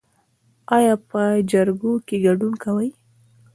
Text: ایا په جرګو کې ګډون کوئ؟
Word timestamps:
ایا 0.77 0.93
په 1.09 1.21
جرګو 1.51 1.93
کې 2.07 2.15
ګډون 2.25 2.53
کوئ؟ 2.63 2.89